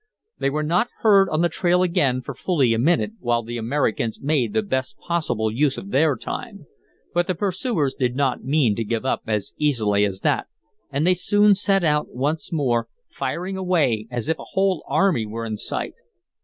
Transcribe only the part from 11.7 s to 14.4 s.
out once more, firing away as if